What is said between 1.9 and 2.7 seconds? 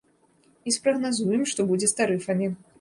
з тарыфамі.